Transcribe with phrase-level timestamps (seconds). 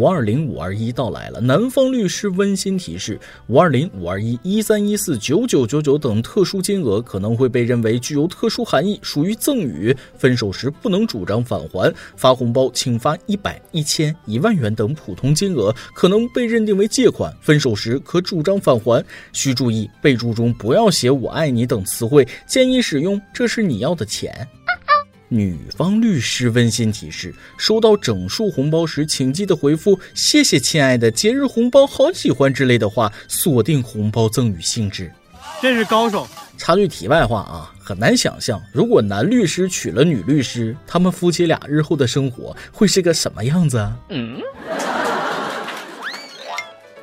[0.00, 11.94] 五二零五二一到来了，南方律师温馨提示：五二零五二一一三一四九九九九等特殊金额可能会被认为具有特殊含义，属于赠与，分手时不能主张返还。
[12.16, 19.04] 发红包请发一百、一千、一万元等普通金额，可能被认定为借款，分手时可主张返还。
[19.34, 24.48] 需注意备注中不要写“我爱你”等词汇，建议使用“这是你要的钱”。
[25.32, 35.10] 女方律师温馨提示：收到整数红包时，请记得回复“谢谢亲爱的，节日红包好喜欢”之类的话，锁定红包赠与性质。
[35.62, 36.26] 真是高手。
[36.58, 43.96] 插句题外话啊，很难想象，如果男律师娶了女律师，他们夫妻俩日后的生活会是个什么样子啊？
[44.08, 44.40] 嗯。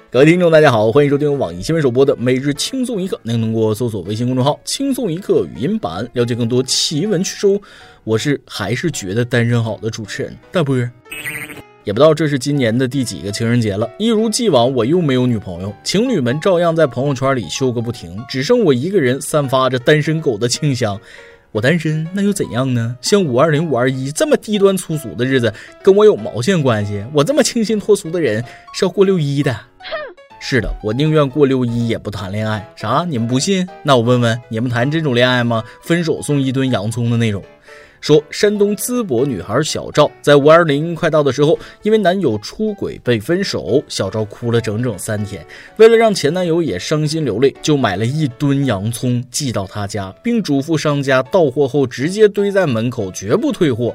[0.09, 3.19] 各位听众，大家好，欢迎收听网易新闻首播的每日轻松一刻。
[3.23, 7.59] 您通过搜索微信公众号“轻松一刻”语音版了解更多奇闻趣事。
[8.05, 10.77] 我是还是觉得单身好的主持人大波。
[11.83, 20.97] 也不知道这是今年的第几个情人节了，一如既往，我又没有女朋友，情侣们照样在朋友圈里秀个不停，只剩我一个人散发着单身狗的清香。
[21.51, 22.95] 我单身那又怎样呢？
[23.01, 25.53] 像五二零、五二一这么低端粗俗的日子，
[25.83, 27.03] 跟我有毛线关系？
[27.13, 28.41] 我这么清新脱俗的人
[28.73, 29.53] 是要过六一的。
[30.49, 32.65] 是的，我宁愿过六一也不谈恋爱。
[32.73, 33.05] 啥？
[33.05, 33.67] 你们不信？
[33.83, 35.61] 那我问问，你们谈这种恋爱吗？
[35.81, 37.43] 分手送一吨洋葱的那种？
[37.99, 45.45] 说山东淄博女孩小赵在五二零快到的时候，因为男友出轨被分手，小赵哭了整整三天。
[45.75, 53.93] 为了让前男友也伤心流泪，就买了一吨洋葱寄到他家，并嘱咐商家到货后直接堆在门口，绝不退货。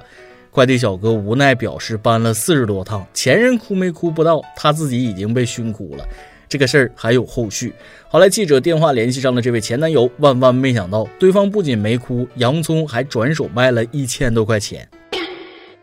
[0.50, 6.06] 快递小哥无奈表示，搬了四十多趟，前任哭没哭不到，他自己已经被熏哭了。
[6.52, 7.72] 这个事儿还有后续。
[8.10, 14.86] 后来记者电话联系上了这位前男友，万万没想到，对方不仅没哭，洋葱还转手卖了一千多块钱。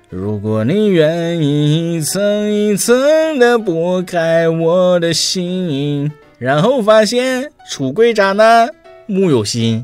[0.10, 8.70] 如果你愿意一层一层的剥开我的心，然后发现出轨渣男
[9.08, 9.84] 木有心。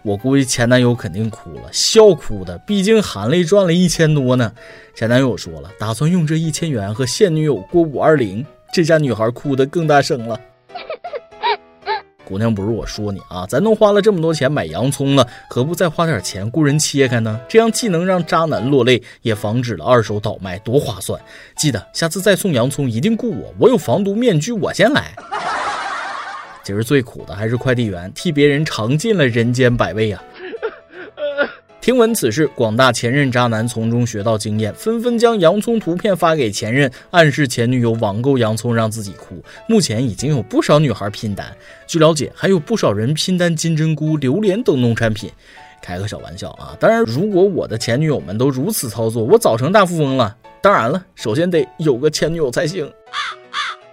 [0.00, 4.50] 我估计前男友肯定哭了，笑哭的，毕竟含泪赚了一千多呢。
[4.94, 8.46] 前男友说了，打算用这一千元和现女友过五二零。
[8.72, 10.38] 这下女孩哭得更大声了。
[12.24, 17.40] 姑娘，不是我说你啊，咱都花了这么多钱买洋葱了，何不再花点钱雇人切开呢？
[17.48, 21.20] 这样既能让渣男落泪，也防止了二手倒卖，多划算！
[21.56, 25.14] 记得下次再送洋葱一定雇我，我有防毒面具，我先来。
[26.64, 30.20] 其实最苦的还是快递员，替别人尝尽了人间百味啊！
[31.86, 39.40] 听闻此事，广大前任渣男从中学到经验，纷纷将洋葱图片发给前任，暗示前女友网购洋葱让自己哭。
[39.68, 41.46] 目前已经有不少女孩拼单，
[41.86, 45.30] 据了解，还有不少人拼单金针菇、榴莲等农产品。
[45.80, 46.76] 开个小玩笑啊！
[46.80, 50.36] 当然，如果我的前女友们都如此操作，我早成大富翁了。
[50.60, 52.92] 当然了，首先得有个前女友才行。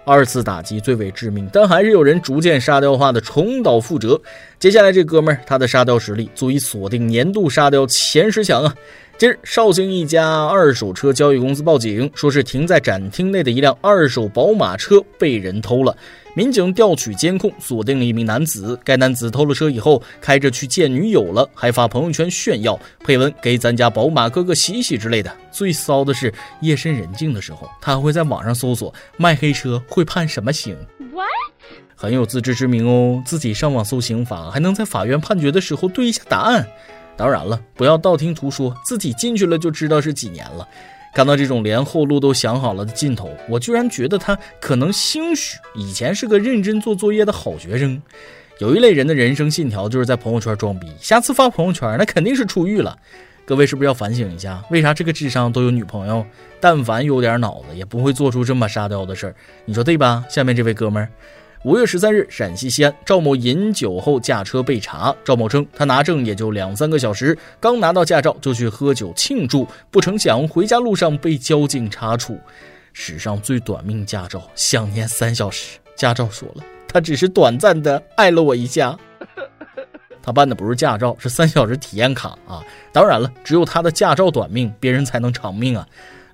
[0.06, 4.20] 二次打击最为致命，但还是有人逐渐沙雕化的重蹈覆辙。
[4.60, 8.76] 接下来这哥们儿，他的沙雕实力足以锁定年度沙雕前十强啊！
[9.16, 15.96] 近日，绍兴一家二手车交易公司报警，说是停在展厅内的一辆二手宝马车被人偷了。
[16.36, 18.78] 民警调取监控，锁定了一名男子。
[18.84, 25.32] 该男子偷了车以后，开着去见女友了，还发朋友圈炫耀，配文给咱家宝马哥哥洗洗之类的。
[25.52, 30.76] 最骚的是，夜深人静的时候，他还会在网上搜索卖黑车会判什么刑。
[31.14, 31.28] What？
[31.96, 36.68] 很有自知之明哦，自己上网搜刑法，还能在法院判决的时候对一下答案。
[37.16, 40.68] 当然了，不要道听途说，自己进去了就知道是几年了。
[41.14, 48.02] 看到这种连后路都想好了的劲头，我居然觉得他可能兴许以前是个认真做作业的好学生。
[48.58, 52.98] 有一类人的人生信条就是在朋友圈装逼，下次发朋友圈那肯定是出狱了。
[53.46, 56.26] 各位是不是要反省一下，为啥这个智商都有女朋友？
[56.60, 59.36] 但凡有点脑子，也不会做出这么沙雕的事儿。
[59.66, 60.24] 你说对吧？
[60.30, 61.10] 下面这位哥们儿。
[61.64, 65.16] 五月十三日，陕西西安，赵某饮酒后驾车被查。
[65.24, 72.38] 赵某称，他拿证也就两三个小时，刚拿到驾照就去喝酒庆祝，不成想回家路上被交警查处。
[72.92, 75.78] 史上最短命驾照，享年三小时。
[75.96, 79.00] 驾照说了，他只是短暂的爱了我一下。
[80.22, 82.62] 他办的不是驾照，是三小时体验卡啊！
[82.92, 85.88] 当然了，只有他的驾照短命，别人才能长命啊。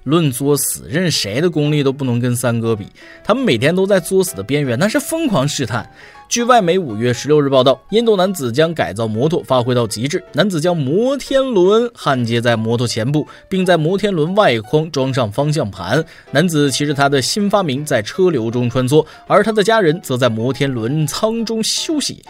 [0.09, 2.87] 论作死，任谁的功力都不能跟三哥比。
[3.23, 5.87] 他们每天都在作死的边缘，那是疯狂试探。
[6.27, 10.23] 据外媒五月十六日报道，印度男子将改造摩托发挥到极致。
[10.33, 16.03] 男子将摩天轮焊接在摩托前部，并在摩天轮外框装上方向盘。
[16.31, 22.23] 男子骑着他的新发明在车流中穿梭，而他的家人则在摩天轮舱中休息。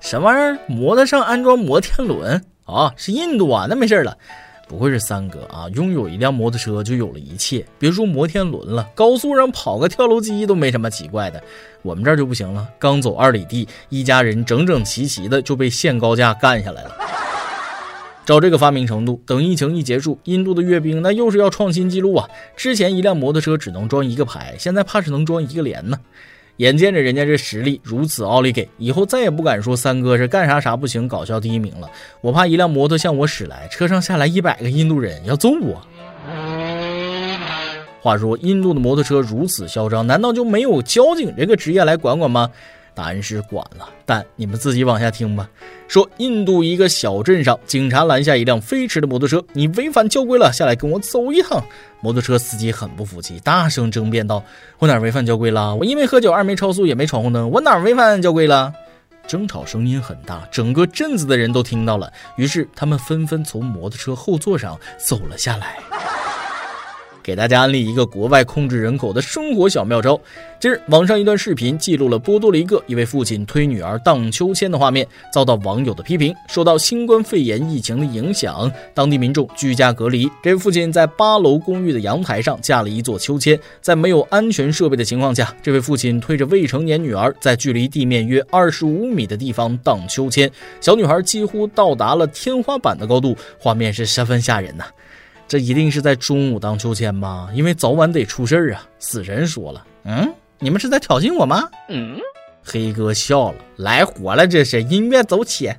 [0.00, 0.58] 什么玩意儿？
[0.66, 2.42] 摩托上安装摩天轮？
[2.64, 4.16] 啊，是印度啊，那没事了。
[4.66, 5.68] 不愧是三哥啊！
[5.74, 11.42] 拥有一辆摩托车就有了一切，别说摩天轮了，高速上跑个跳楼机都没什么奇怪的。
[11.82, 16.96] 我们这儿就不行了，刚走二里地，一家人整整齐齐的就被限高价干下来了。
[18.24, 22.26] 照这个发明程度，等疫情一结束，印度的阅兵那又是要创新纪录啊！
[22.56, 26.00] 之前一辆摩托车只能装一个牌，现在怕是能装一个连呢。
[26.58, 31.90] 眼见着人家这实力如此奥利给，以后再也不敢说三哥是干啥啥不行，搞笑第一名了。
[32.20, 35.82] 我怕一辆摩托向我驶来，车上下来一百个印度人要揍我。
[38.00, 42.50] 话说，印度的摩托车如此嚣张，难道就没有交警这个职业来管管吗？
[42.94, 45.48] 答案是管了，但你们自己往下听吧。
[45.88, 51.62] 说印度一个小镇上，警察拦下一辆飞驰的摩托车，你违反交规了，下来跟我走一趟。
[52.00, 54.42] 摩托车司机很不服气，大声争辩道
[54.78, 55.74] ：“我哪违反交规了？
[55.74, 58.72] 我一没喝酒，二没超速，也没闯红灯，我哪违反交规了？”
[59.26, 65.78] 争吵声音很大，整个镇子的人都听到了，于是他们纷纷从摩托车后座上走了下来。
[67.24, 70.20] 给大家安利一个国外控制人口的生活小妙招。
[70.60, 76.34] 近日，网上一段视频记录了波多黎各一位父亲推女儿荡秋千的画面，遭到网友的批评。
[76.48, 90.50] 受到新冠肺炎疫情的影响，当地民众居家隔离，这位父亲在八楼公寓的阳台上架了一座秋千，在没有安全设备的情况下，这位父亲推着未成年女儿在距离地面约二十五米的地方荡秋千，
[90.82, 94.84] 小女孩几乎到达了天花板的高度，画面是十分吓人呐。
[95.46, 97.48] 这一定是在中午荡秋千吧？
[97.54, 98.82] 因为早晚得出事儿啊！
[98.98, 102.18] 死神说了：“嗯，你们是在挑衅我吗？”嗯，
[102.64, 105.70] 黑哥笑了：“来活了，这是音乐走起。”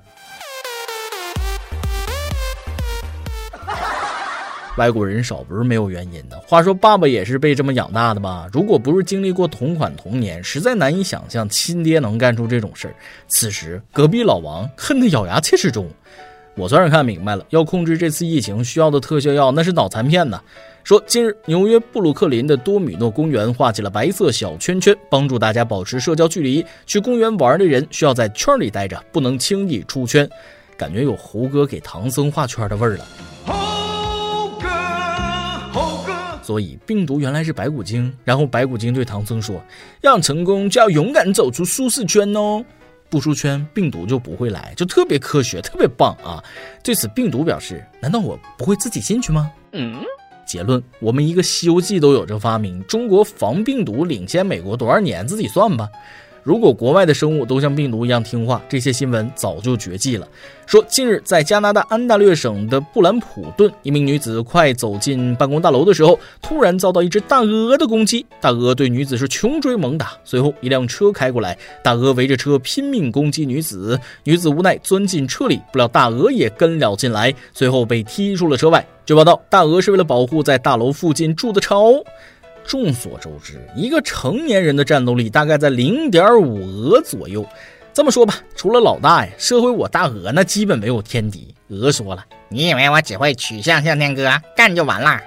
[4.78, 6.38] 外国人少不是没有原因的。
[6.42, 8.48] 话说，爸爸也是被这么养大的吧？
[8.54, 12.96] 如果不是经历过同款童年，实在难以想象亲爹能干出这种事儿。
[13.28, 15.90] 此时，隔壁老王恨得咬牙切齿中。
[16.56, 20.42] 我算是看明白了，要控制这次疫情需要的特效药，那是脑残片呐。
[20.86, 26.66] 说近日纽约布鲁克林的多米诺公园画起了白色小圈圈，帮助大家保持社交距离。
[26.86, 30.30] 去公园玩的人需要在圈里待着，不能轻易出圈。
[30.78, 33.06] 感觉有猴哥给唐僧画圈的味儿了。
[33.46, 34.70] 猴哥，
[35.74, 36.14] 猴哥。
[36.44, 39.60] 所以病毒原来是白骨精，然后白骨精对唐僧说
[40.02, 42.64] ：“要成功就要勇敢走出舒适圈哦。”
[43.10, 46.44] 不出圈，病毒就不会来，就特别科学，特别棒啊！
[46.84, 49.52] 对此，病毒表示：难道我不会自己进去吗？
[49.72, 49.96] 嗯。
[50.46, 55.28] 结论：我们一个《西游记》都有这发明，中国防病毒领先美国多少年？
[55.28, 55.90] 自己算吧。
[56.46, 60.28] 如果国外的生物都像病毒一样听话，这些新闻早就绝迹了。
[60.68, 68.24] 说近日在加拿大安大略省的布兰普顿，一名女子快走进办公大楼的时候，突然遭到一只大鹅的攻击。
[68.40, 78.86] 大鹅对女子是穷追猛打，随后一辆车开过来，大鹅围着车拼命攻击女子，女子无奈钻进车里，不料大鹅也跟了进来，随后被踢出了车外。
[79.04, 81.92] 据报道，大鹅是为了保护在大楼附近住的巢。
[82.68, 87.46] 众所周知，一个成年人的战斗力大概在零点五鹅左右。
[87.94, 91.54] 这么说吧，除了老大呀，社会我大鹅那基本没有天敌。
[91.70, 95.20] 鹅说了：“你以为我只会取向向天歌，干就完了？”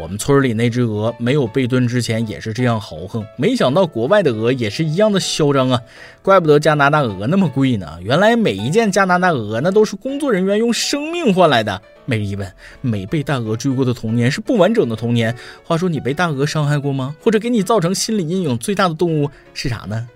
[0.00, 5.80] 我们村里那只鹅没有被炖之前也是这样豪横，没想到国外的鹅也是一样的嚣张啊！
[6.22, 11.82] 怪不得加拿大鹅那么贵呢，原来每一件加拿大鹅那都是工作人员用生命换来的。
[12.10, 15.32] 每日一问：没被大鹅追过的童年是不完整的童年。
[15.62, 17.14] 话说你被大鹅伤害过吗？
[17.22, 20.08] 或者给你造成心理阴影最大的动物是啥呢？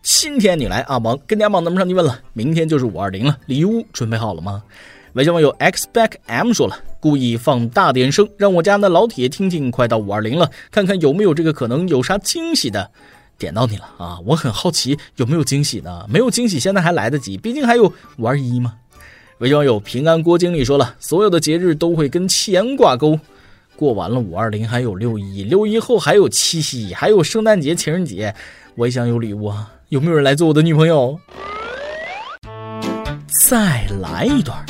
[0.00, 4.62] 今天你来阿芒跟家忙那么上去问了，明天就是五二零了，礼物准备好了吗？
[5.12, 9.70] 微信网友 xbackm 说了，故意放大点声，让我家那老铁听听。
[9.70, 12.90] 快到五二零了，看看有没有这个可能，有啥惊喜的？
[13.36, 14.18] 点到你了啊！
[14.24, 16.06] 我很好奇有没有惊喜呢？
[16.08, 18.76] 没有惊喜，现在还来得及，毕竟还有五二一嘛。
[19.42, 23.18] 微信网友平安郭经理说了，所有的节日都会跟钱挂钩，
[23.74, 28.32] 过完了五二零，还有六一，六一后还有七夕，还有圣诞节、情人节，
[28.76, 29.68] 我也想有礼物啊！
[29.88, 31.18] 有没有人来做我的女朋友？
[33.48, 34.64] 再来一段。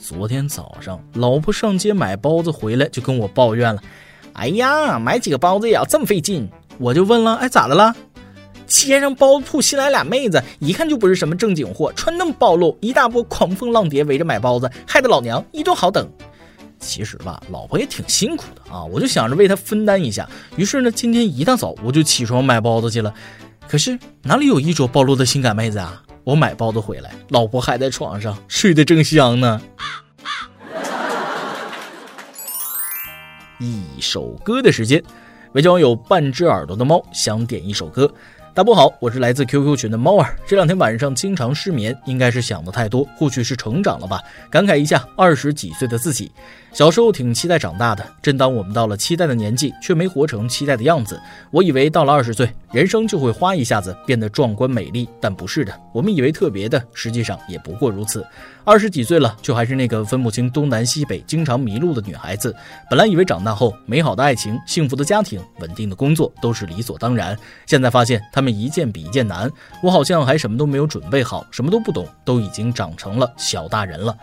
[0.00, 3.80] 昨天早上，老婆上街买包子回来，就跟我抱怨了
[4.34, 7.94] ：“哎呀，买几个包子也要这么费劲。”我就问了：“哎，咋的了？”
[8.72, 16.10] 街上包子铺新来俩妹子，一看就不是什么正经货，穿那么暴露，一大波狂风浪蝶围着买包子，害得老娘一顿好等。
[16.80, 20.26] 其实吧，老婆也挺辛苦的啊，我就想着为她分担一下。
[20.56, 23.12] 于是呢，今天一大早我就起床买包子去了。
[23.68, 26.02] 可是哪里有衣着暴露的性感妹子啊？
[26.24, 29.60] 我买包子回来，老婆还在床上睡得正香呢。
[33.60, 35.02] 一首歌的时间，
[35.52, 38.12] 围网友半只耳朵的猫想点一首歌。
[38.54, 40.36] 大波好，我是来自 QQ 群的猫儿。
[40.46, 44.20] 这两天晚上经常失眠，应该是想的太多，或许是成长了吧。
[44.50, 46.30] 感慨一下二十几岁的自己，
[46.70, 48.04] 小时候挺期待长大的。
[48.20, 51.18] 正当我们到了期待的年纪，却没活成期待的样子。
[51.50, 55.72] 我以为到了二十岁，人生就会哗一下子变得壮观美丽，但不是的。
[55.94, 58.22] 我们以为特别的，实际上也不过如此。
[58.64, 62.54] 二十几岁了，就还是那个分不清东南西北、经常迷路的女孩子。
[62.88, 69.50] 本来以为长大后，美好的爱情、幸福的家庭、稳定的工作都是理所当然，现在发现他们一件比一件难。
[69.82, 74.14] 我好像还什么都没有准备好，什么都不懂，都已经长成了小大人了。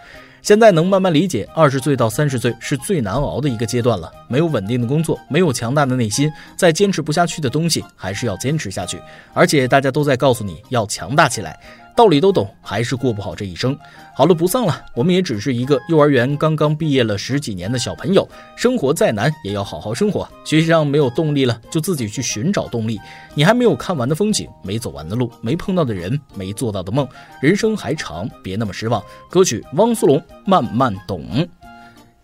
[0.41, 4.09] 现在能慢慢理解，二十岁到三十岁是最难熬的一个阶段了。
[4.29, 9.01] 没有稳定的工作，没有强大的内心，再坚持不下去的东西，还是要坚持下去。
[9.33, 11.59] 而且大家都在告诉你要强大起来。
[11.95, 13.77] 道理都懂，还是过不好这一生。
[14.15, 18.27] 好了，不丧了，我们也只是一个幼儿园刚刚毕业了十几年的小朋友。
[18.55, 20.27] 生活再难，也要好好生活。
[20.45, 22.99] 学习上没有动力了，就自己去寻找动力。
[23.33, 27.07] 你还没有看完的风景，没走完的路，没碰到的人，没做到的梦，
[27.41, 29.01] 人生还长，别那么失望。
[29.29, 31.25] 歌曲汪苏泷，慢慢懂。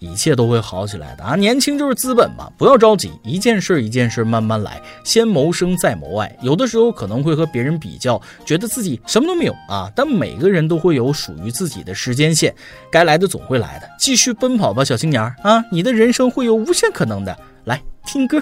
[0.05, 1.35] 一切都会好起来的啊！
[1.35, 6.37] 年轻就是资本嘛，不要着急，一件事一件事慢慢来，先谋生再谋爱。
[6.41, 9.91] 有的时候可能会和别人比较，觉得自己什么都没有啊。
[9.95, 12.53] 但每个人都会有属于自己的时间线，
[12.91, 13.89] 该来的总会来的。
[13.99, 15.63] 继续奔跑吧，小青年啊！
[15.71, 17.35] 你的人生会有无限可能的。
[17.65, 18.41] 来听歌。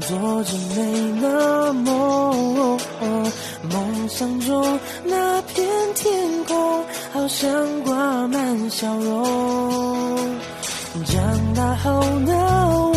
[0.00, 2.78] 做着美的梦。
[3.70, 10.38] 梦想中那片天空，好像挂满笑容。
[11.06, 12.94] 长大后的我，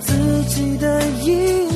[0.00, 1.67] 自己的一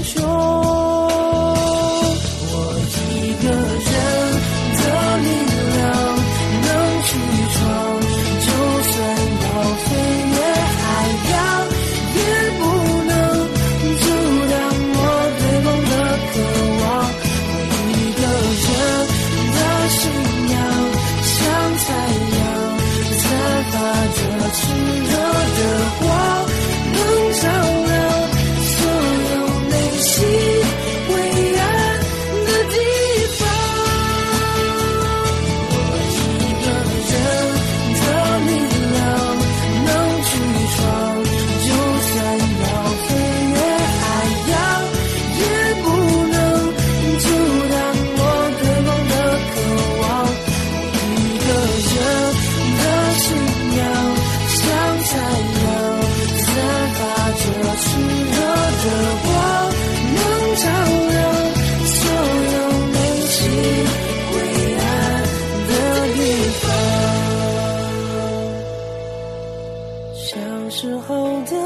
[71.12, 71.57] 候的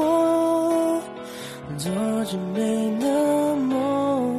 [0.00, 1.02] 我，
[1.76, 1.90] 做
[2.24, 4.38] 着美的梦，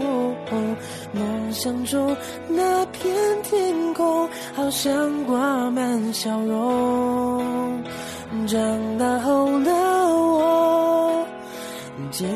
[1.14, 2.16] 梦想中
[2.50, 7.84] 那片天空，好像挂满笑容。
[8.48, 11.26] 长大后的我，
[12.12, 12.28] 坚